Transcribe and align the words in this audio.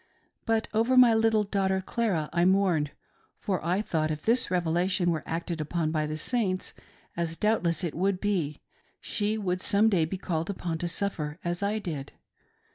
But 0.47 0.67
over 0.73 0.97
my 0.97 1.13
little 1.13 1.43
daughter 1.43 1.79
Clara 1.79 2.27
I 2.33 2.43
mourned, 2.43 2.89
for 3.37 3.63
I 3.63 3.83
thought 3.83 4.09
if 4.09 4.23
this 4.25 4.49
revelation 4.49 5.11
were 5.11 5.21
acted 5.27 5.61
upon 5.61 5.91
by 5.91 6.07
the 6.07 6.17
Saints, 6.17 6.73
as 7.15 7.37
doubtless 7.37 7.83
it 7.83 7.93
would 7.93 8.19
be, 8.19 8.61
she 8.99 9.37
would 9.37 9.61
some 9.61 9.89
day 9.89 10.05
be 10.05 10.17
called 10.17 10.49
upon 10.49 10.79
to 10.79 10.87
suffer 10.87 11.37
as 11.43 11.61
I 11.61 11.77
did. 11.77 12.13